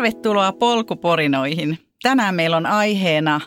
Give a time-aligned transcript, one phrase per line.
[0.00, 1.78] Tervetuloa polkuporinoihin.
[2.02, 3.40] Tänään meillä on aiheena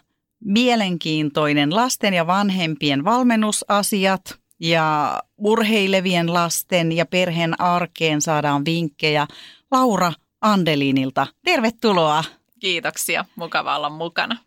[0.45, 9.27] mielenkiintoinen lasten ja vanhempien valmennusasiat ja urheilevien lasten ja perheen arkeen saadaan vinkkejä
[9.71, 11.27] Laura Andelinilta.
[11.45, 12.23] Tervetuloa.
[12.59, 14.37] Kiitoksia, mukava olla mukana.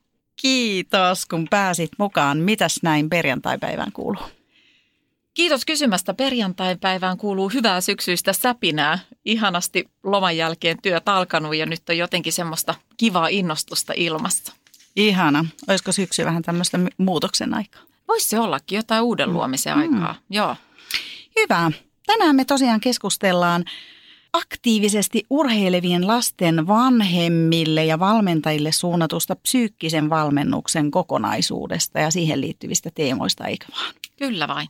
[0.40, 2.38] Kiitos, kun pääsit mukaan.
[2.38, 4.22] Mitäs näin perjantaipäivään kuuluu?
[5.36, 6.14] Kiitos kysymästä.
[6.14, 8.98] Perjantai-päivään kuuluu hyvää syksyistä säpinää.
[9.24, 14.52] Ihanasti loman jälkeen työt alkanut ja nyt on jotenkin semmoista kivaa innostusta ilmassa.
[14.96, 15.44] Ihana.
[15.68, 17.82] Olisiko syksy vähän tämmöistä muutoksen aikaa?
[18.08, 19.80] Voisi se ollakin jotain uuden luomisen mm.
[19.80, 20.56] aikaa, joo.
[21.36, 21.72] Hyvä.
[22.06, 23.64] Tänään me tosiaan keskustellaan
[24.32, 33.66] aktiivisesti urheilevien lasten vanhemmille ja valmentajille suunnatusta psyykkisen valmennuksen kokonaisuudesta ja siihen liittyvistä teemoista, eikö
[33.72, 33.94] vaan?
[34.18, 34.68] Kyllä vain.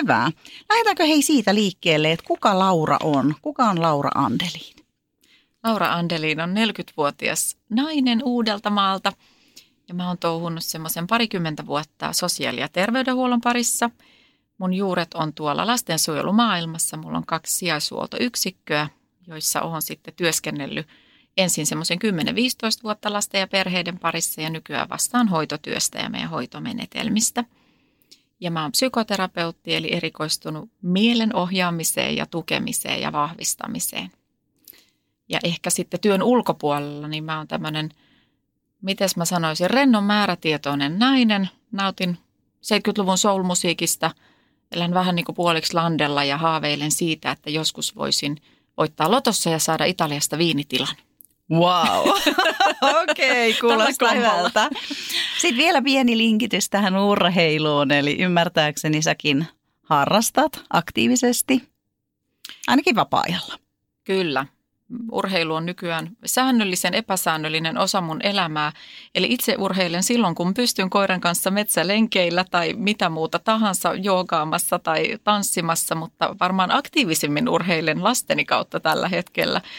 [0.00, 0.30] Hyvä.
[0.68, 3.34] Lähdetäänkö hei siitä liikkeelle, että kuka Laura on?
[3.42, 4.76] Kuka on Laura Andeliin?
[5.64, 9.12] Laura Andeliin on 40-vuotias nainen Uudeltamaalta
[9.88, 13.90] ja mä oon touhunut semmoisen parikymmentä vuotta sosiaali- ja terveydenhuollon parissa.
[14.58, 16.96] Mun juuret on tuolla lastensuojelumaailmassa.
[16.96, 18.88] Mulla on kaksi sijaisuoltoyksikköä,
[19.26, 20.86] joissa olen sitten työskennellyt
[21.36, 27.44] ensin semmoisen 10-15 vuotta lasten ja perheiden parissa ja nykyään vastaan hoitotyöstä ja meidän hoitomenetelmistä–
[28.44, 34.10] ja mä oon psykoterapeutti, eli erikoistunut mielen ohjaamiseen ja tukemiseen ja vahvistamiseen.
[35.28, 37.90] Ja ehkä sitten työn ulkopuolella, niin mä oon tämmöinen,
[38.82, 41.48] miten mä sanoisin, rennon määrätietoinen nainen.
[41.72, 42.18] Nautin
[42.56, 44.10] 70-luvun soul-musiikista,
[44.72, 48.36] elän vähän niin kuin puoliksi landella ja haaveilen siitä, että joskus voisin
[48.76, 50.96] voittaa lotossa ja saada Italiasta viinitilan.
[51.50, 52.08] Wow,
[53.02, 54.70] okei, okay, kuulostaa hyvältä.
[55.38, 59.46] Sitten vielä pieni linkitys tähän urheiluun, eli ymmärtääkseni säkin
[59.82, 61.62] harrastat aktiivisesti,
[62.66, 63.58] ainakin vapaa-ajalla.
[64.04, 64.46] Kyllä.
[65.12, 68.72] Urheilu on nykyään säännöllisen epäsäännöllinen osa mun elämää.
[69.14, 75.18] Eli itse urheilen silloin, kun pystyn koiran kanssa metsälenkeillä tai mitä muuta tahansa joogaamassa tai
[75.24, 79.60] tanssimassa, mutta varmaan aktiivisimmin urheilen lasteni kautta tällä hetkellä–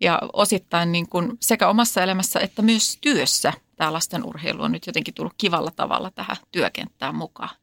[0.00, 4.86] ja osittain niin kuin sekä omassa elämässä että myös työssä tämä lasten urheilu on nyt
[4.86, 7.56] jotenkin tullut kivalla tavalla tähän työkenttään mukaan.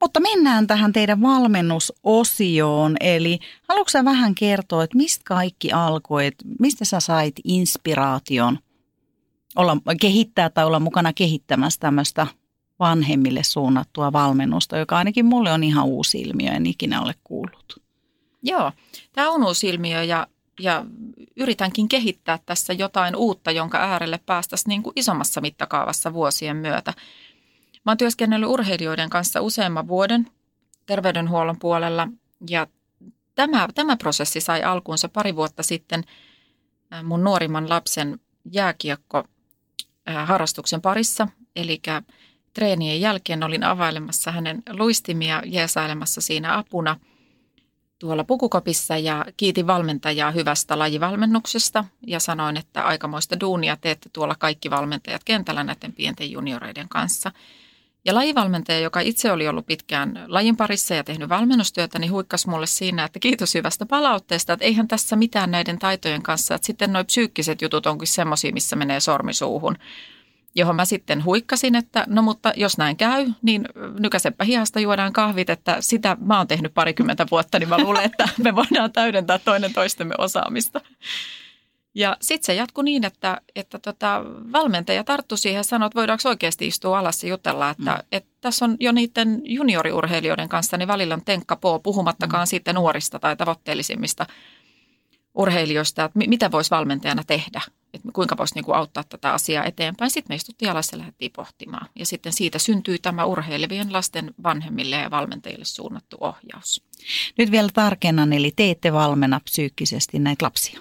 [0.00, 2.96] Mutta mennään tähän teidän valmennusosioon.
[3.00, 3.38] Eli
[3.68, 8.58] haluatko sä vähän kertoa, että mistä kaikki alkoi, että mistä sä sait inspiraation
[9.56, 12.26] olla, kehittää tai olla mukana kehittämässä tämmöistä
[12.78, 17.82] vanhemmille suunnattua valmennusta, joka ainakin mulle on ihan uusi ilmiö, en ikinä ole kuullut.
[18.42, 18.72] Joo,
[19.12, 20.26] tämä on uusi ilmiö ja
[20.60, 20.84] ja
[21.36, 26.92] yritänkin kehittää tässä jotain uutta, jonka äärelle päästäisiin niin kuin isommassa mittakaavassa vuosien myötä.
[27.86, 30.30] Mä oon työskennellyt urheilijoiden kanssa useamman vuoden
[30.86, 32.08] terveydenhuollon puolella
[32.50, 32.66] ja
[33.34, 36.04] tämä, tämä prosessi sai alkuunsa pari vuotta sitten
[36.92, 38.20] äh, mun nuorimman lapsen
[38.52, 39.24] jääkiekko
[40.08, 41.28] äh, harrastuksen parissa.
[41.56, 41.82] Eli
[42.52, 46.96] treenien jälkeen olin availemassa hänen luistimia jeesailemassa siinä apuna–
[47.98, 54.70] tuolla pukukopissa ja kiitin valmentajaa hyvästä lajivalmennuksesta ja sanoin, että aikamoista duunia teette tuolla kaikki
[54.70, 57.32] valmentajat kentällä näiden pienten junioreiden kanssa.
[58.04, 62.66] Ja lajivalmentaja, joka itse oli ollut pitkään lajin parissa ja tehnyt valmennustyötä, niin huikkas mulle
[62.66, 67.04] siinä, että kiitos hyvästä palautteesta, että eihän tässä mitään näiden taitojen kanssa, että sitten nuo
[67.04, 69.76] psyykkiset jutut onkin semmoisia, missä menee sormisuuhun
[70.56, 73.68] johon mä sitten huikkasin, että no mutta jos näin käy, niin
[73.98, 78.28] nykäsepä hihasta juodaan kahvit, että sitä mä oon tehnyt parikymmentä vuotta, niin mä luulen, että
[78.44, 80.80] me voidaan täydentää toinen toistemme osaamista.
[81.94, 86.28] Ja sitten se jatkui niin, että, että tota, valmentaja tarttui siihen ja sanoi, että voidaanko
[86.28, 88.06] oikeasti istua alas ja jutella, että, mm.
[88.12, 92.46] että tässä on jo niiden junioriurheilijoiden kanssa, niin välillä on tenkka poo, puhumattakaan mm.
[92.46, 94.26] siitä nuorista tai tavoitteellisimmista
[95.34, 97.60] urheilijoista, että mitä voisi valmentajana tehdä
[97.96, 100.10] että kuinka voisi niin auttaa tätä asiaa eteenpäin.
[100.10, 101.88] Sitten me istuttiin alas ja lähdettiin pohtimaan.
[101.98, 106.82] Ja sitten siitä syntyi tämä urheilevien lasten vanhemmille ja valmentajille suunnattu ohjaus.
[107.38, 110.80] Nyt vielä tarkennan, eli te ette valmenna psyykkisesti näitä lapsia?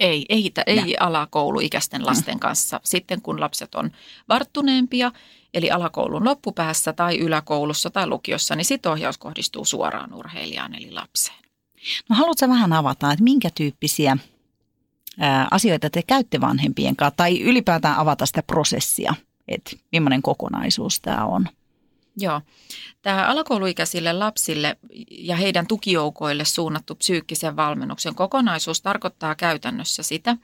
[0.00, 2.80] Ei, ei, ei alakouluikäisten lasten kanssa.
[2.84, 3.90] Sitten kun lapset on
[4.28, 5.12] varttuneempia,
[5.54, 11.38] eli alakoulun loppupäässä tai yläkoulussa tai lukiossa, niin sitten ohjaus kohdistuu suoraan urheilijaan eli lapseen.
[12.08, 14.16] No haluatko vähän avata, että minkä tyyppisiä
[15.50, 19.14] asioita te käytte vanhempien kanssa tai ylipäätään avata sitä prosessia,
[19.48, 21.48] että millainen kokonaisuus tämä on?
[22.16, 22.40] Joo.
[23.02, 24.76] Tämä alakouluikäisille lapsille
[25.10, 30.36] ja heidän tukijoukoille suunnattu psyykkisen valmennuksen kokonaisuus tarkoittaa käytännössä sitä,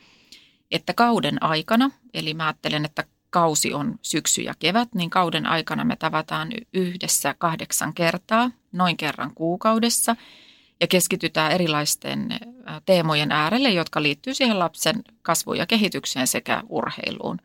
[0.71, 5.85] että kauden aikana, eli mä ajattelen, että kausi on syksy ja kevät, niin kauden aikana
[5.85, 10.17] me tavataan yhdessä kahdeksan kertaa, noin kerran kuukaudessa–
[10.83, 12.29] ja keskitytään erilaisten
[12.87, 17.39] teemojen äärelle, jotka liittyy siihen lapsen kasvuun ja kehitykseen sekä urheiluun.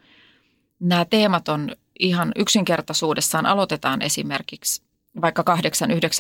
[0.80, 3.46] Nämä teemat on ihan yksinkertaisuudessaan.
[3.46, 4.82] Aloitetaan esimerkiksi
[5.22, 5.44] vaikka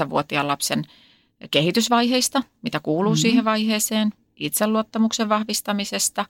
[0.04, 0.84] 8-9-vuotiaan lapsen
[1.52, 3.22] kehitysvaiheista, mitä kuuluu mm-hmm.
[3.22, 6.26] siihen vaiheeseen, itseluottamuksen vahvistamisesta,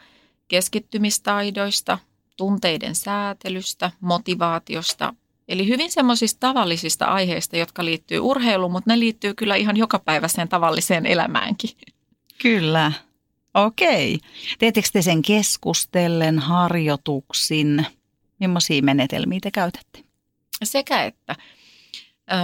[0.48, 1.98] keskittymistaidoista,
[2.38, 5.14] tunteiden säätelystä, motivaatiosta.
[5.48, 11.06] Eli hyvin semmoisista tavallisista aiheista, jotka liittyy urheiluun, mutta ne liittyy kyllä ihan jokapäiväiseen tavalliseen
[11.06, 11.70] elämäänkin.
[12.42, 12.92] Kyllä.
[13.54, 14.20] Okei.
[14.60, 17.86] Teettekö te sen keskustellen, harjoituksin?
[18.40, 20.04] Millaisia menetelmiä te käytätte?
[20.64, 21.36] Sekä että.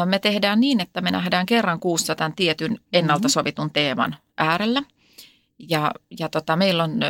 [0.06, 4.84] Me tehdään niin, että me nähdään kerran kuussa tämän tietyn ennalta sovitun teeman äärellä.
[5.70, 7.08] Ja, ja tota, meillä on ö,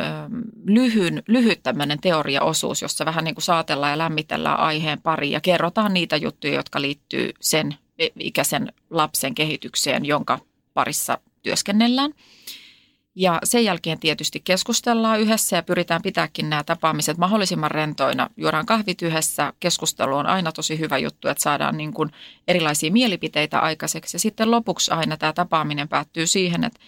[0.64, 5.94] lyhyn, lyhyt tämmöinen teoriaosuus, jossa vähän niin kuin saatellaan ja lämmitellään aiheen pari ja kerrotaan
[5.94, 7.74] niitä juttuja, jotka liittyy sen
[8.18, 10.38] ikäisen lapsen kehitykseen, jonka
[10.74, 12.14] parissa työskennellään.
[13.16, 18.30] Ja sen jälkeen tietysti keskustellaan yhdessä ja pyritään pitääkin nämä tapaamiset mahdollisimman rentoina.
[18.36, 19.52] Juodaan kahvit yhdessä.
[19.60, 22.10] Keskustelu on aina tosi hyvä juttu, että saadaan niin kuin
[22.48, 24.14] erilaisia mielipiteitä aikaiseksi.
[24.14, 26.80] Ja sitten lopuksi aina tämä tapaaminen päättyy siihen, että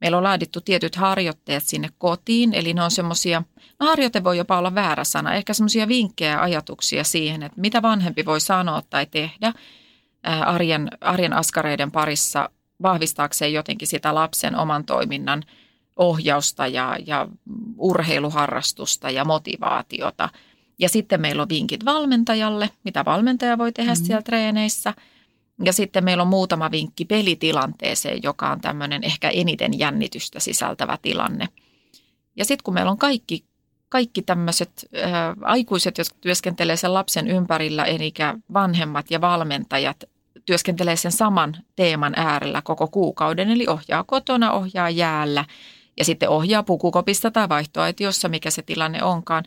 [0.00, 2.54] meillä on laadittu tietyt harjoitteet sinne kotiin.
[2.54, 3.42] Eli ne on semmoisia,
[3.80, 7.82] no harjoite voi jopa olla väärä sana, ehkä semmoisia vinkkejä ja ajatuksia siihen, että mitä
[7.82, 9.52] vanhempi voi sanoa tai tehdä
[10.46, 12.50] arjen, arjen askareiden parissa
[12.82, 15.42] vahvistaakseen jotenkin sitä lapsen oman toiminnan–
[16.00, 17.28] ohjausta ja, ja
[17.78, 20.28] urheiluharrastusta ja motivaatiota.
[20.78, 24.06] Ja sitten meillä on vinkit valmentajalle, mitä valmentaja voi tehdä mm-hmm.
[24.06, 24.94] siellä treeneissä.
[25.64, 31.48] Ja sitten meillä on muutama vinkki pelitilanteeseen, joka on tämmöinen ehkä eniten jännitystä sisältävä tilanne.
[32.36, 33.44] Ja sitten kun meillä on kaikki,
[33.88, 35.12] kaikki tämmöiset äh,
[35.42, 38.12] aikuiset, jotka työskentelee sen lapsen ympärillä, eli
[38.52, 40.04] vanhemmat ja valmentajat,
[40.46, 45.44] työskentelee sen saman teeman äärellä koko kuukauden, eli ohjaa kotona, ohjaa jäällä–
[46.00, 49.44] ja sitten ohjaa pukukopista tai vaihtoaitiossa, mikä se tilanne onkaan,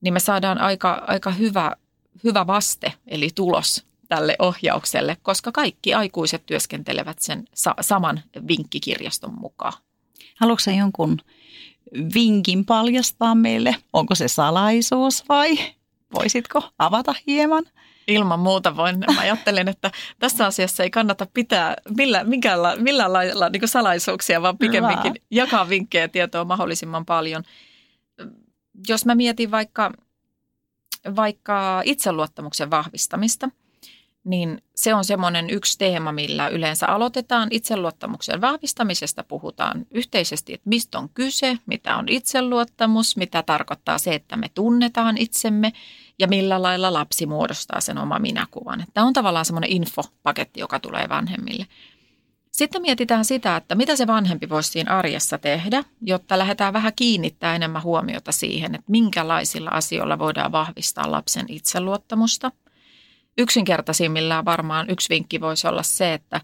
[0.00, 1.76] niin me saadaan aika, aika hyvä,
[2.24, 9.72] hyvä vaste, eli tulos tälle ohjaukselle, koska kaikki aikuiset työskentelevät sen sa- saman vinkkikirjaston mukaan.
[10.36, 11.18] Haluatko jonkun
[12.14, 13.76] vinkin paljastaa meille?
[13.92, 15.58] Onko se salaisuus vai
[16.14, 17.64] voisitko avata hieman?
[18.06, 18.98] Ilman muuta voin.
[18.98, 24.58] Mä ajattelen, että tässä asiassa ei kannata pitää millään, millään, millään lailla niin salaisuuksia, vaan
[24.58, 25.26] pikemminkin Hyvä.
[25.30, 27.42] jakaa vinkkejä ja tietoa mahdollisimman paljon.
[28.88, 29.92] Jos mä mietin vaikka,
[31.16, 33.50] vaikka itseluottamuksen vahvistamista,
[34.24, 37.48] niin se on semmoinen yksi teema, millä yleensä aloitetaan.
[37.50, 44.36] Itseluottamuksen vahvistamisesta puhutaan yhteisesti, että mistä on kyse, mitä on itseluottamus, mitä tarkoittaa se, että
[44.36, 45.72] me tunnetaan itsemme
[46.20, 48.84] ja millä lailla lapsi muodostaa sen oma minäkuvan.
[48.94, 51.66] Tämä on tavallaan semmoinen infopaketti, joka tulee vanhemmille.
[52.50, 57.54] Sitten mietitään sitä, että mitä se vanhempi voisi siinä arjessa tehdä, jotta lähdetään vähän kiinnittää
[57.54, 62.52] enemmän huomiota siihen, että minkälaisilla asioilla voidaan vahvistaa lapsen itseluottamusta.
[63.38, 66.40] Yksinkertaisimmillaan varmaan yksi vinkki voisi olla se, että,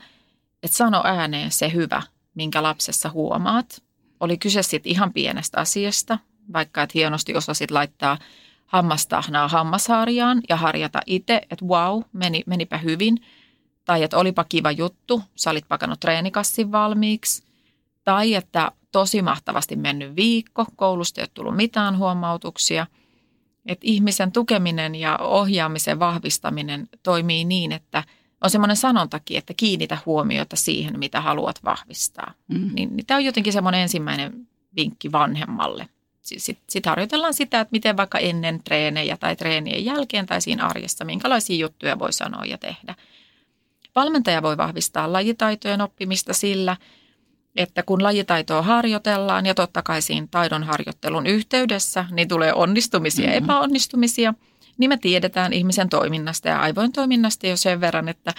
[0.63, 2.03] että sano ääneen se hyvä,
[2.35, 3.83] minkä lapsessa huomaat.
[4.21, 6.19] Oli kyse sitten ihan pienestä asiasta,
[6.53, 8.19] vaikka että hienosti osasit laittaa–
[8.67, 13.19] hammastahnaa hammasharjaan ja harjata itse, että wow, meni, menipä hyvin.
[13.85, 17.43] Tai että olipa kiva juttu, sä olit pakannut treenikassin valmiiksi.
[18.05, 22.87] Tai että tosi mahtavasti mennyt viikko, koulusta ei ole tullut mitään huomautuksia.
[23.67, 28.05] Että ihmisen tukeminen ja ohjaamisen vahvistaminen toimii niin, että
[28.41, 32.33] on semmoinen sanontakin, että kiinnitä huomiota siihen, mitä haluat vahvistaa.
[32.49, 32.71] Mm.
[32.75, 35.89] Niin, niin tämä on jotenkin semmoinen ensimmäinen vinkki vanhemmalle
[36.27, 41.05] sitten sit harjoitellaan sitä, että miten vaikka ennen treenejä tai treenien jälkeen tai siinä arjessa,
[41.05, 42.95] minkälaisia juttuja voi sanoa ja tehdä.
[43.95, 46.77] Valmentaja voi vahvistaa lajitaitojen oppimista sillä,
[47.57, 53.31] että kun lajitaitoa harjoitellaan ja totta kai siinä taidon harjoittelun yhteydessä, niin tulee onnistumisia ja
[53.31, 53.45] mm-hmm.
[53.45, 54.35] epäonnistumisia,
[54.79, 58.35] niin me tiedetään ihmisen toiminnasta ja aivojen toiminnasta jo sen verran, että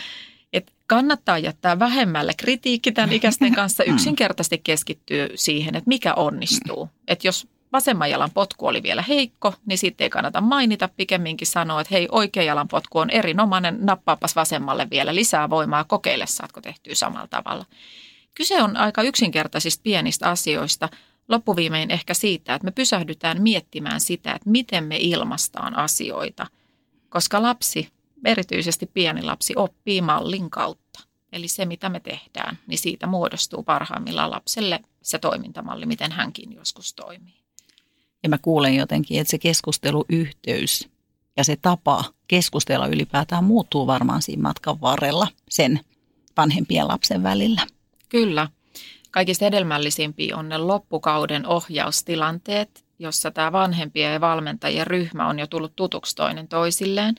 [0.54, 6.90] että kannattaa jättää vähemmälle kritiikki tämän ikäisten kanssa yksinkertaisesti keskittyy siihen, että mikä onnistuu.
[7.08, 11.82] Että jos vasemman jalan potku oli vielä heikko, niin sitten ei kannata mainita, pikemminkin sanoa,
[11.82, 16.96] että hei, oikea jalan potku on erinomainen, nappaapas vasemmalle vielä lisää voimaa, kokeile saatko tehtyä
[16.96, 17.66] samalla tavalla.
[18.34, 20.90] Kyse on aika yksinkertaisista pienistä asioista,
[21.28, 26.48] loppuviimein ehkä siitä, että me pysähdytään miettimään sitä, että miten me ilmastaan asioita,
[27.10, 27.90] koska lapsi,
[28.26, 31.00] erityisesti pieni lapsi, oppii mallin kautta.
[31.32, 36.94] Eli se, mitä me tehdään, niin siitä muodostuu parhaimmillaan lapselle se toimintamalli, miten hänkin joskus
[36.94, 37.47] toimii.
[38.24, 40.90] Ja mä kuulen jotenkin, että se keskusteluyhteys
[41.38, 45.80] ja se tapa keskustella ylipäätään muuttuu varmaan siinä matkan varrella sen
[46.38, 47.62] vanhempien lapsen välillä.
[48.10, 48.50] Kyllä.
[49.12, 55.76] Kaikista hedelmällisimpiä on ne loppukauden ohjaustilanteet, jossa tämä vanhempien ja valmentajien ryhmä on jo tullut
[55.76, 57.16] tutuksi toinen toisilleen.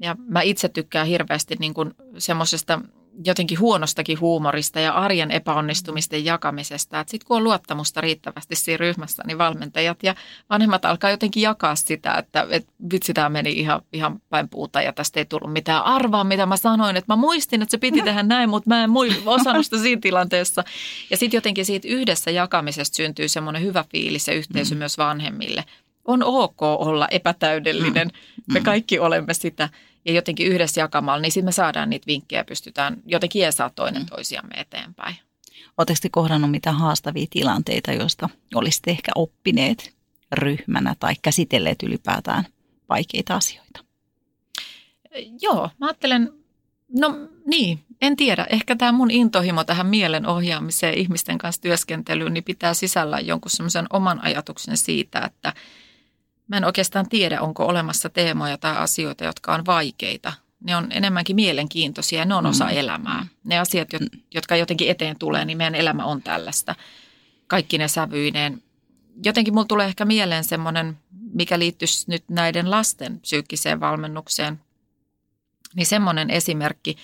[0.00, 1.74] Ja mä itse tykkään hirveästi niin
[2.18, 2.80] semmoisesta
[3.24, 7.04] jotenkin huonostakin huumorista ja arjen epäonnistumisten jakamisesta.
[7.06, 10.14] Sitten kun on luottamusta riittävästi siinä ryhmässä, niin valmentajat ja
[10.50, 14.92] vanhemmat alkaa jotenkin jakaa sitä, että, että vitsi tämä meni ihan, ihan päin puuta ja
[14.92, 16.96] tästä ei tullut mitään arvaa, mitä mä sanoin.
[16.96, 18.90] Että mä muistin, että se piti tehdä näin, mutta mä en
[19.26, 20.64] osannut sitä siinä tilanteessa.
[21.10, 24.78] Ja sitten jotenkin siitä yhdessä jakamisesta syntyy semmoinen hyvä fiilis ja yhteisö mm.
[24.78, 25.64] myös vanhemmille.
[26.04, 28.08] On ok olla epätäydellinen.
[28.08, 28.52] Mm.
[28.52, 29.68] Me kaikki olemme sitä
[30.04, 34.02] ja jotenkin yhdessä jakamalla, niin sitten me saadaan niitä vinkkejä ja pystytään jotenkin jeesaa toinen
[34.02, 34.06] mm.
[34.06, 35.16] toisiamme eteenpäin.
[35.78, 39.94] Oletteko kohdannut mitään haastavia tilanteita, joista olisitte ehkä oppineet
[40.32, 42.44] ryhmänä tai käsitelleet ylipäätään
[42.88, 43.84] vaikeita asioita?
[45.40, 46.32] Joo, mä ajattelen,
[46.98, 48.46] no niin, en tiedä.
[48.50, 53.86] Ehkä tämä mun intohimo tähän mielen ohjaamiseen ihmisten kanssa työskentelyyn, niin pitää sisällä jonkun semmoisen
[53.90, 55.52] oman ajatuksen siitä, että–
[56.48, 60.32] Mä en oikeastaan tiedä, onko olemassa teemoja tai asioita, jotka on vaikeita.
[60.60, 62.70] Ne on enemmänkin mielenkiintoisia ja ne on osa mm.
[62.70, 63.26] elämää.
[63.44, 63.88] Ne asiat,
[64.34, 66.74] jotka jotenkin eteen tulee, niin meidän elämä on tällaista.
[67.46, 68.62] Kaikki ne sävyineen.
[69.24, 70.98] Jotenkin mulla tulee ehkä mieleen semmoinen,
[71.32, 74.60] mikä liittyisi nyt näiden lasten psyykkiseen valmennukseen.
[75.74, 76.96] Niin semmoinen esimerkki,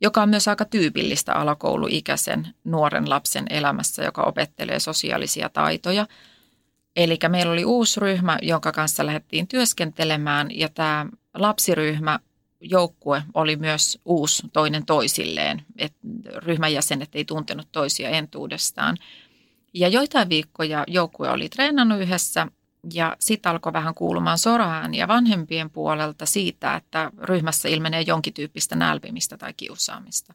[0.00, 6.06] joka on myös aika tyypillistä alakouluikäisen nuoren lapsen elämässä, joka opettelee sosiaalisia taitoja–
[6.96, 12.18] Eli meillä oli uusi ryhmä, jonka kanssa lähdettiin työskentelemään ja tämä lapsiryhmä
[12.60, 15.62] joukkue oli myös uusi toinen toisilleen.
[15.78, 15.94] Et
[16.36, 18.96] ryhmän jäsenet ei tuntenut toisia entuudestaan.
[19.74, 22.46] Ja joitain viikkoja joukkue oli treenannut yhdessä
[22.92, 24.38] ja sitten alkoi vähän kuulumaan
[24.94, 30.34] ja vanhempien puolelta siitä, että ryhmässä ilmenee jonkin tyyppistä nälvimistä tai kiusaamista.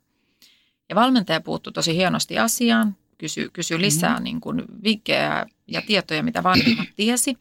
[0.90, 4.24] Ja valmentaja puuttui tosi hienosti asiaan, kysy, kysy lisää mm-hmm.
[4.24, 7.38] niin kuin vinkkejä ja tietoja, mitä vanhemmat tiesi.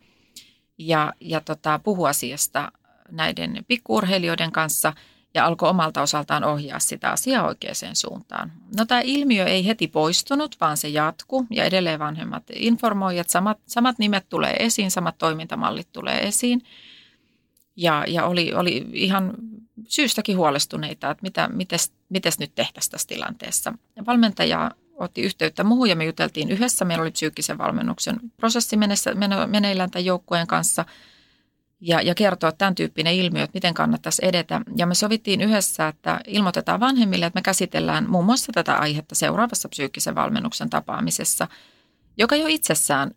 [0.79, 2.73] Ja, ja tota, puhu asiasta
[3.11, 4.93] näiden pikkuurheilijoiden kanssa
[5.35, 8.53] ja alkoi omalta osaltaan ohjaa sitä asiaa oikeaan suuntaan.
[8.77, 13.59] No tämä ilmiö ei heti poistunut, vaan se jatkuu ja edelleen vanhemmat informoivat, että samat,
[13.67, 16.63] samat nimet tulee esiin, samat toimintamallit tulee esiin.
[17.77, 19.35] Ja, ja oli, oli ihan
[19.89, 23.75] syystäkin huolestuneita, että mitä, mites, mites nyt tehtäisiin tässä tilanteessa.
[24.07, 26.85] Valmentaja otti yhteyttä muuhun ja me juteltiin yhdessä.
[26.85, 28.77] Meillä oli psyykkisen valmennuksen prosessi
[29.47, 30.85] meneillään tämän joukkueen kanssa
[31.81, 34.61] ja, ja kertoa tämän tyyppinen ilmiö, että miten kannattaisi edetä.
[34.77, 39.69] Ja me sovittiin yhdessä, että ilmoitetaan vanhemmille, että me käsitellään muun muassa tätä aihetta seuraavassa
[39.69, 41.49] psyykkisen valmennuksen tapaamisessa,
[42.17, 43.11] joka jo itsessään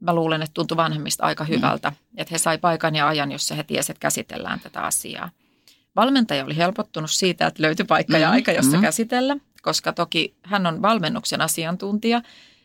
[0.00, 1.96] mä luulen, että tuntui vanhemmista aika hyvältä, mm.
[2.16, 5.30] että he sai paikan ja ajan, jossa he tiesivät, että käsitellään tätä asiaa.
[5.96, 8.82] Valmentaja oli helpottunut siitä, että löytyi paikka ja mm, aika, jossa mm.
[8.82, 12.22] käsitellä koska toki hän on valmennuksen asiantuntija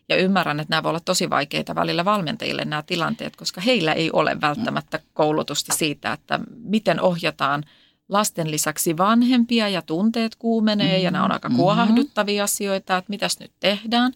[0.10, 4.12] ja ymmärrän, että nämä voi olla tosi vaikeita välillä valmentajille nämä tilanteet, koska heillä ei
[4.12, 7.64] ole välttämättä koulutusta siitä, että miten ohjataan
[8.10, 11.04] lasten lisäksi vanhempia ja tunteet kuumenee mm-hmm.
[11.04, 11.58] ja nämä on aika mm-hmm.
[11.58, 14.14] kuohahduttavia asioita, että mitäs nyt tehdään.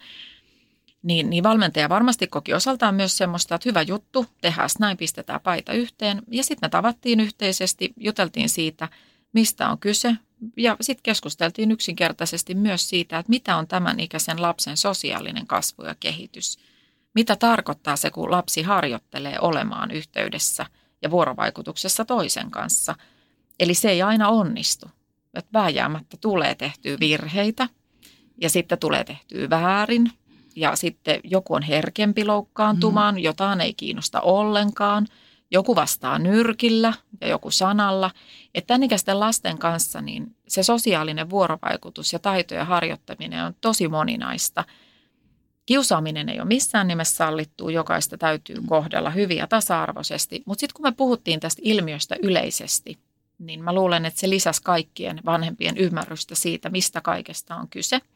[1.04, 5.74] Niin, niin valmentaja varmasti koki osaltaan myös semmoista, että hyvä juttu, tehdään näin, pistetään paita
[5.74, 6.22] yhteen.
[6.32, 8.90] Ja sitten me tavattiin yhteisesti, juteltiin siitä,
[9.34, 10.16] mistä on kyse,
[10.58, 15.96] ja sitten keskusteltiin yksinkertaisesti myös siitä, että mitä on tämän ikäisen lapsen sosiaalinen kasvu ja
[16.00, 16.60] kehitys.
[17.16, 20.66] Mitä tarkoittaa se, kun lapsi harjoittelee olemaan yhteydessä
[21.02, 22.96] ja vuorovaikutuksessa toisen kanssa.
[23.60, 24.86] Eli se ei aina onnistu.
[25.34, 27.70] Että vääjäämättä tulee tehtyä virheitä
[28.42, 30.12] ja sitten tulee tehtyä väärin
[30.56, 33.20] ja sitten joku on herkempi loukkaantumaan, mm.
[33.20, 35.08] jotain ei kiinnosta ollenkaan–
[35.54, 38.12] joku vastaa nyrkillä ja joku sanalla.
[38.56, 44.64] Että tämän lasten kanssa niin se sosiaalinen vuorovaikutus ja taitojen harjoittaminen on tosi moninaista.
[45.66, 50.44] Kiusaaminen ei ole missään nimessä sallittu, jokaista täytyy kohdella hyvin ja tasa-arvoisesti.
[50.46, 52.98] Mutta sitten kun me puhuttiin tästä ilmiöstä yleisesti,
[53.40, 58.00] niin mä luulen, että se lisäsi kaikkien vanhempien ymmärrystä siitä, mistä kaikesta on kyse–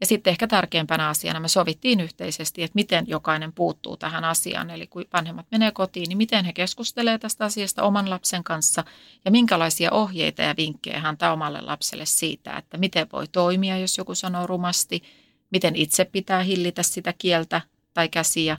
[0.00, 4.70] ja sitten ehkä tärkeimpänä asiana me sovittiin yhteisesti, että miten jokainen puuttuu tähän asiaan.
[4.70, 8.84] Eli kun vanhemmat menee kotiin, niin miten he keskustelevat tästä asiasta oman lapsen kanssa
[9.24, 14.14] ja minkälaisia ohjeita ja vinkkejä hän omalle lapselle siitä, että miten voi toimia, jos joku
[14.14, 15.02] sanoo rumasti,
[15.50, 17.60] miten itse pitää hillitä sitä kieltä
[17.94, 18.58] tai käsiä.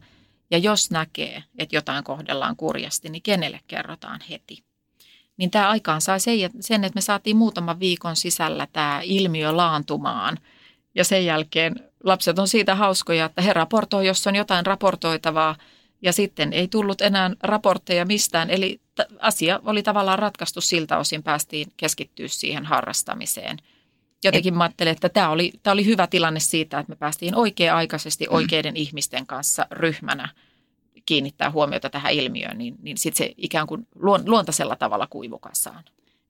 [0.52, 4.64] Ja jos näkee, että jotain kohdellaan kurjasti, niin kenelle kerrotaan heti.
[5.38, 6.20] Niin tämä aikaan sai
[6.60, 10.38] sen, että me saatiin muutaman viikon sisällä tämä ilmiö laantumaan–
[10.96, 15.56] ja sen jälkeen lapset on siitä hauskoja, että he raportoi, jos on jotain raportoitavaa.
[16.02, 18.50] Ja sitten ei tullut enää raportteja mistään.
[18.50, 18.82] Eli
[19.20, 23.58] asia oli tavallaan ratkaistu siltä osin, päästiin keskittyä siihen harrastamiseen.
[24.24, 28.26] jotenkin mä ajattelin, että tämä oli, tämä oli hyvä tilanne siitä, että me päästiin oikea-aikaisesti
[28.26, 28.36] mm.
[28.36, 30.30] oikeiden ihmisten kanssa ryhmänä
[31.06, 33.88] kiinnittää huomiota tähän ilmiöön, niin, niin sitten se ikään kuin
[34.26, 35.84] luontaisella tavalla kuivukasaan.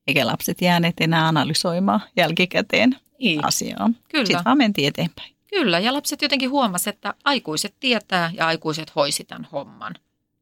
[0.08, 3.40] Eikä lapset jääneet enää analysoimaan jälkikäteen Ei.
[3.44, 3.90] asiaa.
[4.10, 4.26] Kyllä.
[4.26, 5.36] Sitten vaan mentiin eteenpäin.
[5.48, 9.96] Kyllä, ja lapset jotenkin huomasivat, että aikuiset tietää ja aikuiset hoisi tämän homman.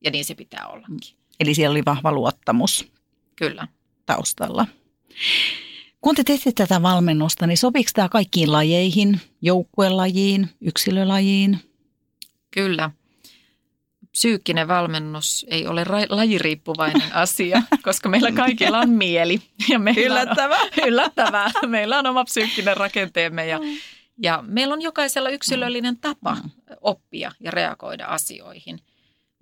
[0.04, 1.18] Ja niin se pitää ollakin.
[1.40, 2.92] Eli siellä oli vahva luottamus.
[3.36, 3.68] Kyllä.
[4.06, 4.68] Taustalla.
[6.02, 11.60] Kun te teette tätä valmennusta, niin sopiiko tämä kaikkiin lajeihin, joukkuelajiin, yksilölajiin?
[12.52, 12.92] Kyllä.
[14.14, 19.42] Psyykkinen valmennus ei ole ra- lajiriippuvainen asia, koska meillä kaikilla on mieli.
[19.70, 20.62] Ja meillä yllättävää.
[20.62, 21.52] On, yllättävää.
[21.68, 23.60] Meillä on oma psyykkinen rakenteemme ja,
[24.18, 26.50] ja meillä on jokaisella yksilöllinen tapa mm.
[26.82, 28.80] oppia ja reagoida asioihin–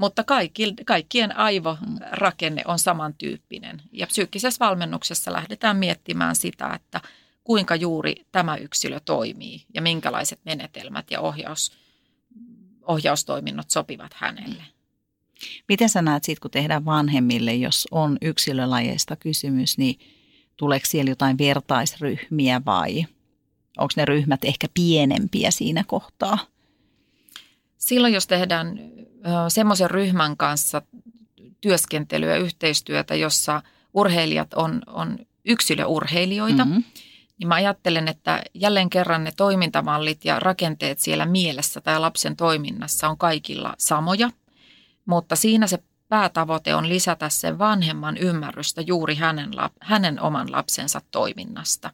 [0.01, 3.81] mutta kaikki, kaikkien aivorakenne on samantyyppinen.
[3.91, 7.01] Ja psyykkisessä valmennuksessa lähdetään miettimään sitä, että
[7.43, 11.77] kuinka juuri tämä yksilö toimii ja minkälaiset menetelmät ja ohjaus,
[12.83, 14.63] ohjaustoiminnot sopivat hänelle.
[15.69, 19.99] Miten sä näet siitä, kun tehdään vanhemmille, jos on yksilölajeista kysymys, niin
[20.57, 23.05] tuleeko siellä jotain vertaisryhmiä vai
[23.77, 26.37] onko ne ryhmät ehkä pienempiä siinä kohtaa?
[27.77, 28.79] Silloin, jos tehdään
[29.47, 30.81] semmoisen ryhmän kanssa
[31.61, 33.61] työskentelyä, yhteistyötä, jossa
[33.93, 36.83] urheilijat on, on yksilöurheilijoita, mm-hmm.
[37.41, 43.09] Niin mä ajattelen, että jälleen kerran ne toimintamallit ja rakenteet siellä mielessä tai lapsen toiminnassa
[43.09, 44.29] on kaikilla samoja,
[45.05, 45.79] mutta siinä se
[46.09, 51.89] päätavoite on lisätä sen vanhemman ymmärrystä juuri hänen, hänen oman lapsensa toiminnasta.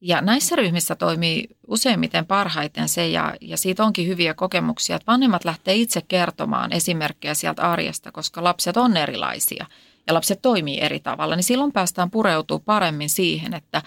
[0.00, 5.44] Ja näissä ryhmissä toimii useimmiten parhaiten se, ja, ja siitä onkin hyviä kokemuksia, että vanhemmat
[5.44, 9.66] lähtee itse kertomaan esimerkkejä sieltä arjesta, koska lapset on erilaisia
[10.06, 13.82] ja lapset toimii eri tavalla, niin silloin päästään pureutumaan paremmin siihen, että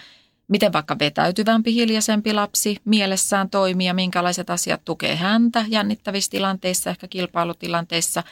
[0.52, 7.08] miten vaikka vetäytyvämpi, hiljaisempi lapsi mielessään toimii ja minkälaiset asiat tukee häntä jännittävissä tilanteissa, ehkä
[7.08, 8.22] kilpailutilanteissa.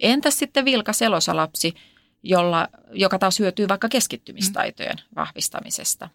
[0.00, 1.74] Entäs sitten vilkas elosalapsi,
[2.22, 6.08] jolla, joka taas hyötyy vaikka keskittymistaitojen vahvistamisesta.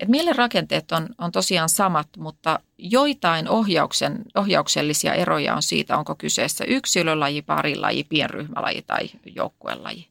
[0.00, 6.14] Et mielen rakenteet on, on tosiaan samat, mutta joitain ohjauksen, ohjauksellisia eroja on siitä, onko
[6.14, 10.08] kyseessä yksilölaji, parilaji, pienryhmälaji tai joukkuelaji.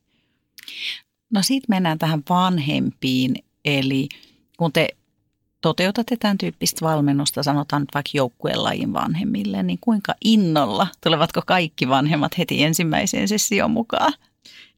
[1.30, 4.10] No sitten mennään tähän vanhempiin, eli
[4.58, 4.88] kun te
[5.62, 12.38] toteutatte tämän tyyppistä valmennusta, sanotaan nyt vaikka joukkuelajin vanhemmille, niin kuinka innolla tulevatko kaikki vanhemmat
[12.38, 14.14] heti ensimmäiseen sessioon mukaan?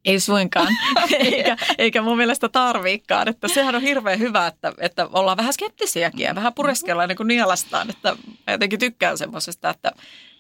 [0.06, 0.68] Ei suinkaan,
[1.20, 3.28] eikä, eikä mun mielestä tarviikaan.
[3.28, 7.28] Että sehän on hirveän hyvä, että, että ollaan vähän skeptisiäkin ja vähän pureskellaan niin kuin
[7.28, 7.90] nielastaan.
[7.90, 8.16] Että
[8.48, 9.92] mä jotenkin tykkään semmoisesta, että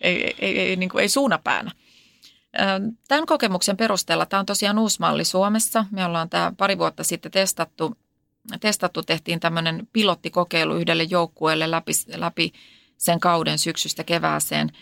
[0.02, 1.72] ei, ei, ei, niin kuin ei suunapäänä.
[3.08, 5.86] Tämän kokemuksen perusteella, tämä on tosiaan uusi malli Suomessa.
[5.92, 7.98] Me ollaan tämä pari vuotta sitten testattu,
[8.60, 12.54] testattu tehtiin tämmöinen pilottikokeilu yhdelle joukkueelle läpi, läpi
[12.98, 14.72] sen kauden syksystä kevääseen–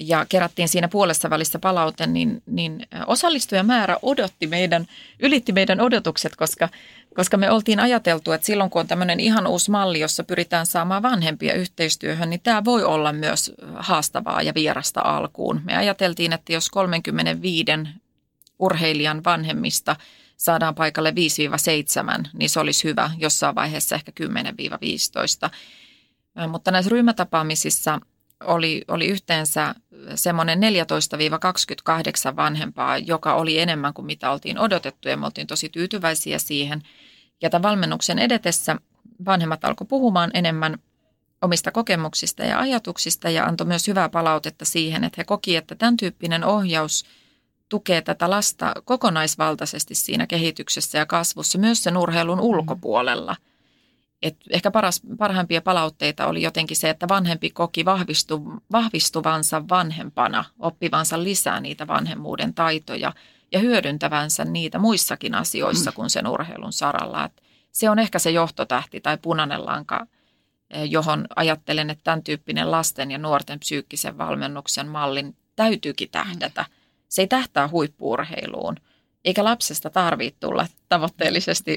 [0.00, 4.86] ja kerättiin siinä puolessa välissä palaute, niin, niin osallistujamäärä odotti meidän,
[5.20, 6.68] ylitti meidän odotukset, koska,
[7.14, 11.02] koska me oltiin ajateltu, että silloin kun on tämmöinen ihan uusi malli, jossa pyritään saamaan
[11.02, 15.60] vanhempia yhteistyöhön, niin tämä voi olla myös haastavaa ja vierasta alkuun.
[15.64, 17.64] Me ajateltiin, että jos 35
[18.58, 19.96] urheilijan vanhemmista
[20.44, 24.12] saadaan paikalle 5-7, niin se olisi hyvä, jossain vaiheessa ehkä
[25.46, 25.50] 10-15.
[26.48, 28.00] Mutta näissä ryhmätapaamisissa
[28.44, 29.74] oli, oli yhteensä
[30.14, 30.60] semmoinen
[32.32, 36.82] 14-28 vanhempaa, joka oli enemmän kuin mitä oltiin odotettu ja me oltiin tosi tyytyväisiä siihen.
[37.42, 38.76] Ja tämän valmennuksen edetessä
[39.24, 40.78] vanhemmat alkoi puhumaan enemmän
[41.42, 45.96] omista kokemuksista ja ajatuksista ja antoi myös hyvää palautetta siihen, että he koki, että tämän
[45.96, 47.04] tyyppinen ohjaus
[47.68, 53.36] tukee tätä lasta kokonaisvaltaisesti siinä kehityksessä ja kasvussa myös sen urheilun ulkopuolella–
[54.24, 61.22] et ehkä paras, parhaimpia palautteita oli jotenkin se, että vanhempi koki vahvistu, vahvistuvansa vanhempana, oppivansa
[61.22, 63.12] lisää niitä vanhemmuuden taitoja
[63.52, 65.94] ja hyödyntävänsä niitä muissakin asioissa mm.
[65.94, 67.24] kuin sen urheilun saralla.
[67.24, 70.06] Et se on ehkä se johtotähti tai punainen lanka,
[70.70, 76.64] eh, johon ajattelen, että tämän tyyppinen lasten ja nuorten psyykkisen valmennuksen mallin täytyykin tähdätä.
[77.14, 78.76] Se ei tähtää huippuurheiluun,
[79.24, 81.76] eikä lapsesta tarvitse tulla tavoitteellisesti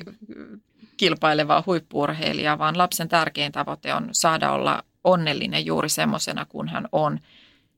[0.97, 7.19] kilpailevaa huippuurheilijaa, vaan lapsen tärkein tavoite on saada olla onnellinen juuri semmoisena kuin hän on.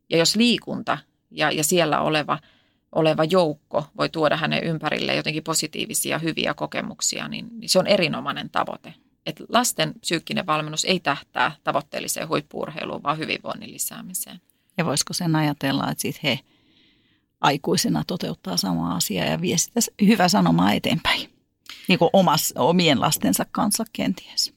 [0.10, 0.98] Ja jos liikunta
[1.32, 2.39] ja, ja siellä oleva,
[2.95, 8.50] oleva joukko voi tuoda hänen ympärille jotenkin positiivisia, hyviä kokemuksia, niin, niin se on erinomainen
[8.50, 8.93] tavoite.
[9.26, 14.41] Et lasten psyykkinen valmennus ei tähtää tavoitteelliseen huippuurheiluun, vaan hyvinvoinnin lisäämiseen.
[14.78, 16.39] Ja voisiko sen ajatella, että sit he
[17.41, 21.39] aikuisena toteuttaa samaa asiaa ja vie sitä hyvä sanomaa eteenpäin?
[21.89, 24.54] niin kuin omas, omien lastensa kanssa kenties.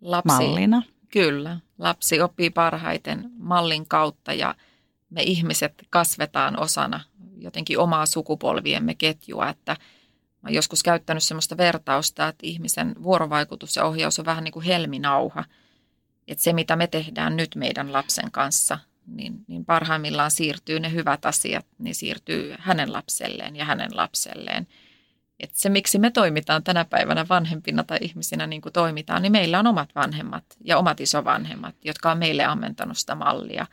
[0.00, 0.82] lapsi, mallina.
[1.12, 4.54] Kyllä, lapsi oppii parhaiten mallin kautta ja
[5.10, 7.00] me ihmiset kasvetaan osana
[7.36, 9.76] jotenkin omaa sukupolviemme ketjua, että
[10.42, 15.44] mä joskus käyttänyt sellaista vertausta, että ihmisen vuorovaikutus ja ohjaus on vähän niin kuin helminauha.
[16.28, 21.26] Että se, mitä me tehdään nyt meidän lapsen kanssa, niin, niin parhaimmillaan siirtyy ne hyvät
[21.26, 24.66] asiat, niin siirtyy hänen lapselleen ja hänen lapselleen.
[25.40, 29.58] Et se, miksi me toimitaan tänä päivänä vanhempina tai ihmisinä niin kuin toimitaan, niin meillä
[29.58, 33.66] on omat vanhemmat ja omat isovanhemmat, jotka on meille ammentanut sitä mallia.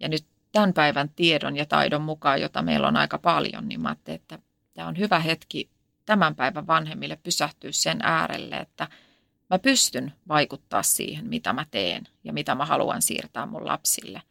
[0.00, 3.88] Ja nyt tämän päivän tiedon ja taidon mukaan, jota meillä on aika paljon, niin mä
[3.88, 4.38] ajattelin, että
[4.74, 5.70] tämä on hyvä hetki
[6.06, 8.88] tämän päivän vanhemmille pysähtyä sen äärelle, että
[9.50, 14.22] mä pystyn vaikuttaa siihen, mitä mä teen ja mitä mä haluan siirtää mun lapsille.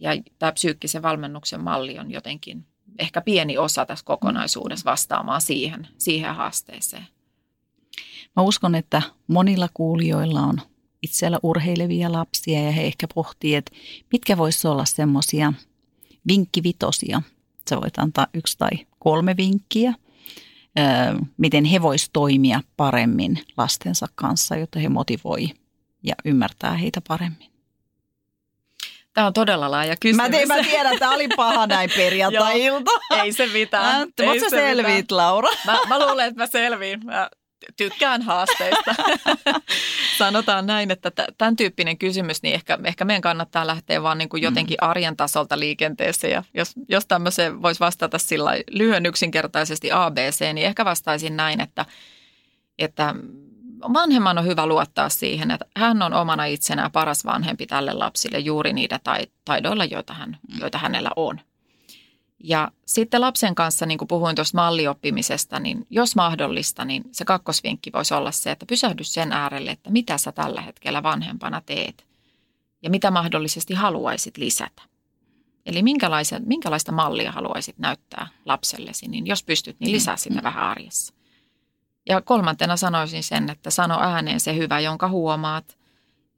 [0.00, 2.66] Ja tämä psyykkisen valmennuksen malli on jotenkin
[2.98, 7.06] ehkä pieni osa tässä kokonaisuudessa vastaamaan siihen, siihen haasteeseen.
[8.36, 10.60] Mä uskon, että monilla kuulijoilla on
[11.02, 13.72] itsellä urheilevia lapsia ja he ehkä pohtii, että
[14.12, 15.52] mitkä voisi olla semmoisia
[16.28, 17.22] vinkkivitosia.
[17.70, 19.94] Sä voit antaa yksi tai kolme vinkkiä,
[21.36, 25.48] miten he voisivat toimia paremmin lastensa kanssa, jotta he motivoi
[26.02, 27.55] ja ymmärtää heitä paremmin.
[29.16, 30.16] Tämä on todella laaja kysymys.
[30.16, 32.90] Mä, tein, mä tiedän, että tämä oli paha näin perjantai-ilta.
[33.22, 34.00] ei se mitään.
[34.00, 35.48] Mutta sä selviit, Laura?
[35.66, 37.00] Mä, mä luulen, että mä selviin.
[37.04, 37.30] Mä
[37.76, 38.94] tykkään haasteista.
[40.18, 44.42] Sanotaan näin, että tämän tyyppinen kysymys, niin ehkä, ehkä meidän kannattaa lähteä vaan niin kuin
[44.42, 44.88] jotenkin mm.
[44.88, 46.28] arjen tasolta liikenteessä.
[46.28, 51.86] Ja jos, jos tämmöiseen voisi vastata sillä lyhyen yksinkertaisesti ABC, niin ehkä vastaisin näin, että,
[52.78, 53.14] että
[53.80, 58.72] vanhemman on hyvä luottaa siihen, että hän on omana itsenään paras vanhempi tälle lapsille juuri
[58.72, 59.00] niitä
[59.44, 60.60] taidoilla, joita, hän, mm.
[60.60, 61.40] joita hänellä on.
[62.44, 67.92] Ja sitten lapsen kanssa, niin kuin puhuin tuosta mallioppimisesta, niin jos mahdollista, niin se kakkosvinkki
[67.92, 72.06] voisi olla se, että pysähdy sen äärelle, että mitä sä tällä hetkellä vanhempana teet
[72.82, 74.82] ja mitä mahdollisesti haluaisit lisätä.
[75.66, 81.14] Eli minkälaista, minkälaista mallia haluaisit näyttää lapsellesi, niin jos pystyt, niin lisää sitä vähän arjessa.
[82.08, 85.76] Ja kolmantena sanoisin sen, että sano ääneen se hyvä, jonka huomaat.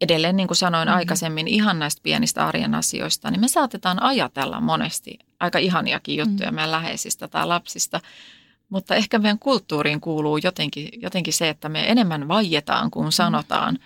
[0.00, 0.98] Edelleen, niin kuin sanoin mm-hmm.
[0.98, 6.54] aikaisemmin, ihan näistä pienistä arjen asioista, niin me saatetaan ajatella monesti aika ihaniakin juttuja mm.
[6.54, 8.00] meidän läheisistä tai lapsista.
[8.68, 13.74] Mutta ehkä meidän kulttuuriin kuuluu jotenkin, jotenkin se, että me enemmän vaietaan kuin sanotaan.
[13.74, 13.80] Mm.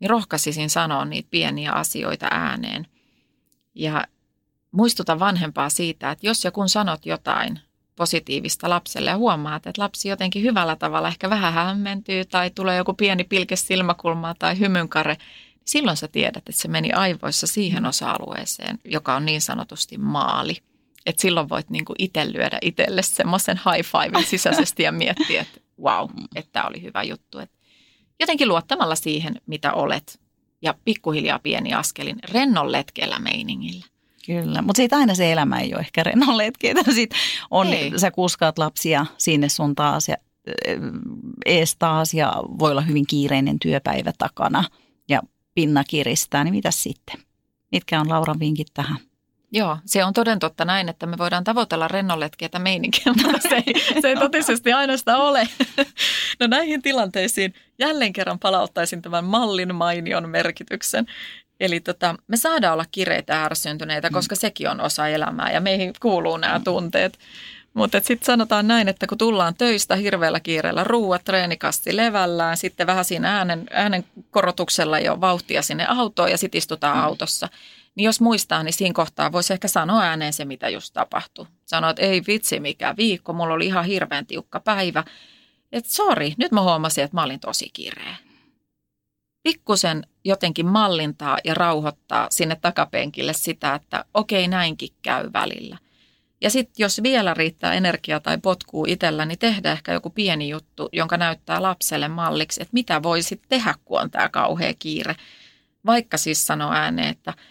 [0.00, 2.86] Niin rohkaisisin sanoa niitä pieniä asioita ääneen.
[3.74, 4.04] Ja
[4.70, 7.60] muistuta vanhempaa siitä, että jos ja kun sanot jotain
[7.96, 12.94] positiivista lapselle ja huomaat, että lapsi jotenkin hyvällä tavalla ehkä vähän hämmentyy tai tulee joku
[12.94, 17.88] pieni pilke silmäkulmaa tai hymynkare, niin silloin sä tiedät, että se meni aivoissa siihen mm.
[17.88, 20.56] osa-alueeseen, joka on niin sanotusti maali.
[21.06, 26.08] Että silloin voit niinku itse lyödä itselle semmoisen high five sisäisesti ja miettiä, että wow,
[26.34, 27.38] että oli hyvä juttu.
[27.38, 27.50] Et
[28.20, 30.20] jotenkin luottamalla siihen, mitä olet
[30.62, 33.86] ja pikkuhiljaa pieni askelin rennon letkellä meiningillä.
[34.26, 36.80] Kyllä, mutta siitä aina se elämä ei ole ehkä rennon letkeitä.
[36.94, 37.18] Sitten
[37.50, 37.98] on, ei.
[37.98, 40.16] sä kuskaat lapsia sinne sun taas ja
[41.46, 44.64] ees taas ja voi olla hyvin kiireinen työpäivä takana
[45.08, 45.22] ja
[45.54, 47.20] pinna kiristää, niin mitä sitten?
[47.72, 48.98] Mitkä on Lauran vinkit tähän?
[49.52, 54.00] Joo, se on toden totta näin, että me voidaan tavoitella rennonletkeitä meininkiä, mutta se ei,
[54.00, 55.48] se ei totisesti aina sitä ole.
[56.40, 61.06] No näihin tilanteisiin jälleen kerran palauttaisin tämän mallin mainion merkityksen.
[61.64, 64.38] Eli tota, me saadaan olla kireitä ärsyntyneitä, koska mm.
[64.38, 66.64] sekin on osa elämää ja meihin kuuluu nämä mm.
[66.64, 67.18] tunteet.
[67.74, 73.04] Mutta sitten sanotaan näin, että kun tullaan töistä hirveällä kiireellä, ruuat, treenikasti levällään, sitten vähän
[73.04, 77.04] siinä äänen, äänen korotuksella jo vauhtia sinne autoon ja sitten istutaan mm.
[77.04, 77.48] autossa–
[77.94, 81.46] niin jos muistaa, niin siinä kohtaa voisi ehkä sanoa ääneen se, mitä just tapahtui.
[81.66, 85.04] Sanoa, että ei vitsi mikä viikko, mulla oli ihan hirveän tiukka päivä.
[85.72, 88.16] Että sori, nyt mä huomasin, että mä olin tosi kireä.
[89.44, 95.78] Pikkusen jotenkin mallintaa ja rauhoittaa sinne takapenkille sitä, että okei näinkin käy välillä.
[96.40, 100.88] Ja sitten jos vielä riittää energiaa tai potkuu itsellä, niin tehdä ehkä joku pieni juttu,
[100.92, 105.16] jonka näyttää lapselle malliksi, että mitä voisit tehdä, kun on tämä kauhea kiire.
[105.86, 107.34] Vaikka siis sanoo ääneen, että–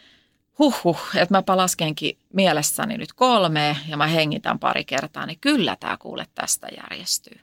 [0.60, 5.98] huh, että mä palaskenkin mielessäni nyt kolme ja mä hengitän pari kertaa, niin kyllä tämä
[5.98, 7.40] kuule tästä järjestyy.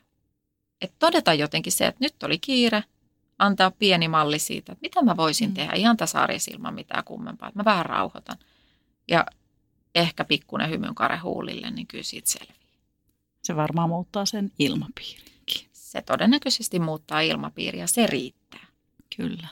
[0.81, 2.85] Että todeta jotenkin se, että nyt oli kiire,
[3.41, 5.55] antaa pieni malli siitä, että mitä mä voisin mm.
[5.55, 8.37] tehdä ihan tasarjassa ilman mitään kummempaa, että mä vähän rauhoitan.
[9.09, 9.27] Ja
[9.95, 12.61] ehkä pikkuinen hymyn kare huulille, niin kyllä siitä selviää.
[13.43, 15.69] Se varmaan muuttaa sen ilmapiirinkin.
[15.73, 18.67] Se todennäköisesti muuttaa ilmapiiriä, se riittää.
[19.17, 19.49] Kyllä.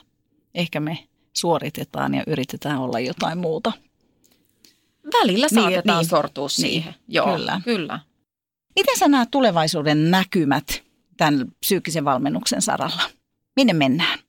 [0.55, 3.71] Ehkä me suoritetaan ja yritetään olla jotain muuta.
[5.13, 6.95] Välillä niin, saatetaan niin, sortua niin, siihen.
[7.07, 7.61] Joo, kyllä.
[7.63, 7.99] kyllä.
[8.75, 10.83] Miten sä näet tulevaisuuden näkymät
[11.17, 13.18] tämän psyykkisen valmennuksen saralla?
[13.59, 14.19] Minne mennään?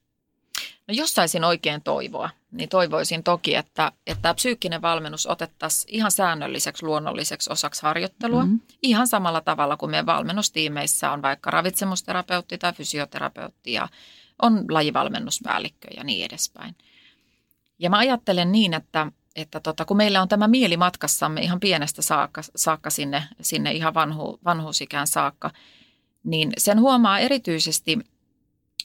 [0.87, 6.85] No jos saisin oikein toivoa, niin toivoisin toki, että, että psyykkinen valmennus otettaisiin ihan säännölliseksi
[6.85, 8.43] luonnolliseksi osaksi harjoittelua.
[8.43, 8.59] Mm-hmm.
[8.81, 13.87] Ihan samalla tavalla kuin meidän valmennustiimeissä on vaikka ravitsemusterapeutti tai fysioterapeutti ja
[14.41, 16.75] on lajivalmennuspäällikkö ja niin edespäin.
[17.79, 22.01] Ja mä ajattelen niin, että, että tota, kun meillä on tämä mieli matkassamme ihan pienestä
[22.01, 25.51] saakka, saakka sinne, sinne ihan vanhu, vanhuusikään saakka,
[26.23, 27.99] niin sen huomaa erityisesti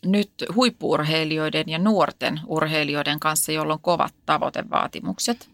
[0.04, 5.48] nyt huippuurheilijoiden ja nuorten urheilijoiden kanssa, joilla on kovat tavoitevaatimukset.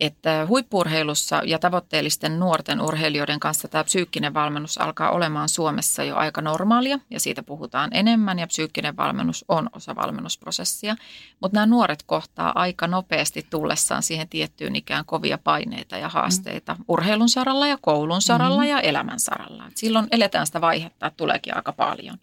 [0.00, 6.40] Että huippuurheilussa ja tavoitteellisten nuorten urheilijoiden kanssa tämä psyykkinen valmennus alkaa olemaan Suomessa jo aika
[6.40, 10.96] normaalia ja siitä puhutaan enemmän ja psyykkinen valmennus on osa valmennusprosessia.
[11.40, 16.84] Mutta nämä nuoret kohtaa aika nopeasti tullessaan siihen tiettyyn ikään kovia paineita ja haasteita mm.
[16.88, 18.68] urheilun saralla ja koulun saralla mm.
[18.68, 19.66] ja elämän saralla.
[19.66, 22.18] Et silloin eletään sitä vaihetta, että tuleekin aika paljon.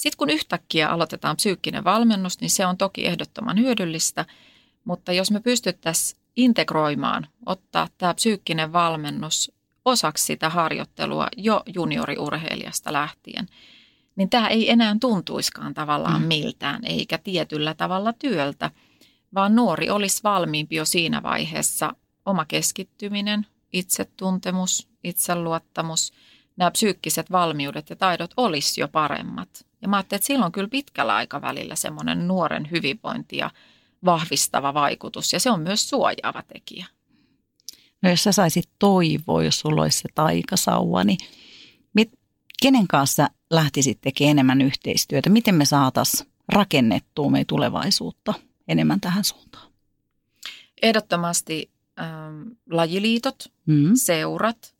[0.00, 4.24] Sitten kun yhtäkkiä aloitetaan psyykkinen valmennus, niin se on toki ehdottoman hyödyllistä,
[4.84, 9.52] mutta jos me pystyttäisiin integroimaan, ottaa tämä psyykkinen valmennus
[9.84, 13.46] osaksi sitä harjoittelua jo junioriurheilijasta lähtien,
[14.16, 16.28] niin tämä ei enää tuntuiskaan tavallaan mm.
[16.28, 18.70] miltään eikä tietyllä tavalla työltä,
[19.34, 21.94] vaan nuori olisi valmiimpi jo siinä vaiheessa
[22.26, 26.12] oma keskittyminen, itsetuntemus, itseluottamus,
[26.56, 29.69] nämä psyykkiset valmiudet ja taidot olisi jo paremmat.
[29.82, 33.50] Ja mä ajattelin, että sillä on kyllä pitkällä aikavälillä semmoinen nuoren hyvinvointia
[34.04, 36.86] vahvistava vaikutus ja se on myös suojaava tekijä.
[38.02, 41.18] No jos sä saisit toivoa, jos sulla olisi se taikasauva, niin
[41.94, 42.12] mit,
[42.62, 45.30] kenen kanssa lähtisit tekemään enemmän yhteistyötä?
[45.30, 48.34] Miten me saataisiin rakennettua meidän tulevaisuutta
[48.68, 49.70] enemmän tähän suuntaan?
[50.82, 53.90] Ehdottomasti ähm, lajiliitot, mm.
[53.94, 54.74] seurat,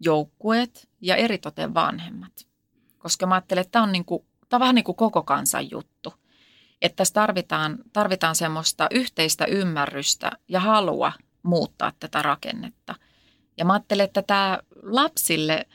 [0.00, 2.46] joukkueet ja eritoten vanhemmat.
[2.98, 5.70] Koska mä ajattelen, että tämä on niin kuin Tämä on vähän niin kuin koko kansan
[5.70, 6.14] juttu.
[6.82, 11.12] Että tässä tarvitaan, tarvitaan semmoista yhteistä ymmärrystä ja halua
[11.42, 12.94] muuttaa tätä rakennetta.
[13.58, 15.66] Ja mä ajattelen, että tämä lapsille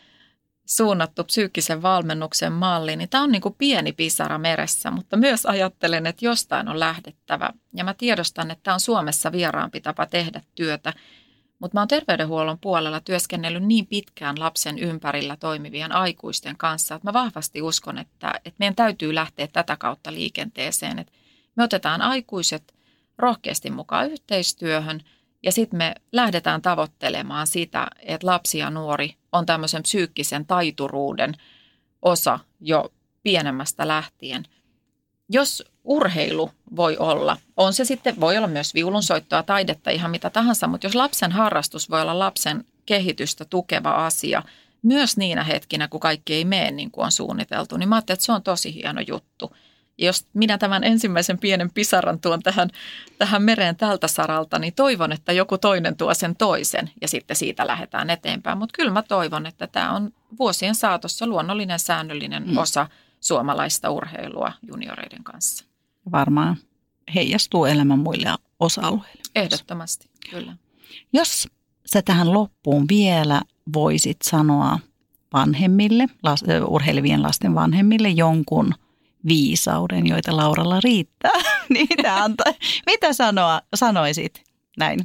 [0.66, 6.08] suunnattu psyykkisen valmennuksen malli, niin tämä on niin kuin pieni pisara meressä, mutta myös ajattelen,
[6.08, 7.54] että jostain on lähdettävä.
[7.74, 10.94] Ja mä tiedostan, että tämä on Suomessa vieraampi tapa tehdä työtä,
[11.60, 17.14] mutta mä oon terveydenhuollon puolella työskennellyt niin pitkään lapsen ympärillä toimivien aikuisten kanssa, että mä
[17.14, 21.00] vahvasti uskon, että, että meidän täytyy lähteä tätä kautta liikenteeseen.
[21.00, 21.14] Että
[21.56, 22.76] me otetaan aikuiset
[23.18, 25.02] rohkeasti mukaan yhteistyöhön
[25.44, 31.34] ja sitten me lähdetään tavoittelemaan sitä, että lapsi ja nuori on tämmöisen psyykkisen taituruuden
[32.02, 32.94] osa jo
[33.24, 34.44] pienemmästä lähtien.
[35.30, 37.38] Jos urheilu voi olla.
[37.58, 41.90] On se sitten, voi olla myös viulunsoittoa, taidetta, ihan mitä tahansa, mutta jos lapsen harrastus
[41.90, 44.44] voi olla lapsen kehitystä tukeva asia,
[44.82, 48.26] myös niinä hetkinä, kun kaikki ei mene niin kuin on suunniteltu, niin mä ajattelin, että
[48.26, 49.56] se on tosi hieno juttu.
[49.98, 52.70] Ja jos minä tämän ensimmäisen pienen pisaran tuon tähän,
[53.18, 57.68] tähän mereen tältä saralta, niin toivon, että joku toinen tuo sen toisen ja sitten siitä
[57.68, 58.58] lähdetään eteenpäin.
[58.58, 62.58] Mutta kyllä mä toivon, että tämä on vuosien saatossa luonnollinen säännöllinen mm.
[62.58, 62.88] osa
[63.20, 65.67] suomalaista urheilua junioreiden kanssa
[66.12, 66.58] varmaan
[67.16, 69.22] heijastuu elämän muille osa-alueille.
[69.36, 70.58] Ehdottomasti, kyllä.
[71.14, 71.48] Jos
[71.86, 73.42] sä tähän loppuun vielä
[73.74, 74.80] voisit sanoa
[75.34, 78.74] vanhemmille, las, urheilevien lasten vanhemmille jonkun
[79.28, 81.32] viisauden, joita Lauralla riittää,
[81.70, 82.44] niin mitä, anta,
[82.86, 84.44] mitä sanoa, sanoisit
[84.78, 85.00] näin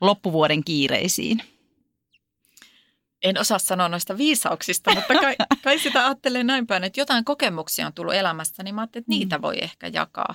[0.00, 1.42] loppuvuoden kiireisiin?
[3.24, 7.86] En osaa sanoa noista viisauksista, mutta kai, kai sitä ajattelee näin päin, että jotain kokemuksia
[7.86, 9.42] on tullut elämästä, niin mä ajattelin, että niitä mm.
[9.42, 10.34] voi ehkä jakaa.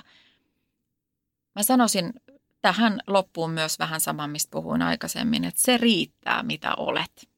[1.54, 2.12] Mä sanoisin
[2.60, 7.28] tähän loppuun myös vähän saman, mistä puhuin aikaisemmin, että se riittää, mitä olet.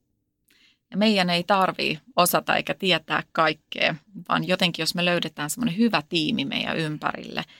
[0.91, 3.95] Ja meidän ei tarvii osata eikä tietää kaikkea,
[4.29, 7.45] vaan jotenkin jos me löydetään semmoinen hyvä tiimi meidän ympärille–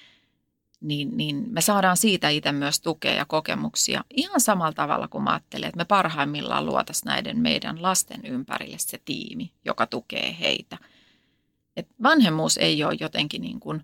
[0.83, 5.31] niin, niin me saadaan siitä itse myös tukea ja kokemuksia ihan samalla tavalla kuin mä
[5.31, 10.79] ajattelen, että me parhaimmillaan luotaisiin näiden meidän lasten ympärille se tiimi, joka tukee heitä.
[11.77, 13.83] Et vanhemmuus ei ole jotenkin niin kuin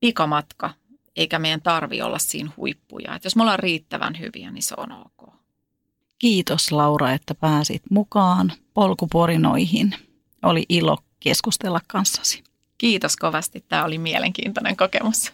[0.00, 0.70] pikamatka,
[1.16, 3.14] eikä meidän tarvi olla siinä huippuja.
[3.14, 5.34] Et jos me ollaan riittävän hyviä, niin se on ok.
[6.18, 9.94] Kiitos Laura, että pääsit mukaan polkuporinoihin.
[10.42, 12.44] Oli ilo keskustella kanssasi.
[12.78, 13.64] Kiitos kovasti.
[13.68, 15.32] Tämä oli mielenkiintoinen kokemus.